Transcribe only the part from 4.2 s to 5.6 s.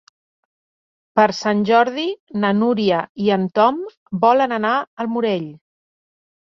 volen anar al Morell.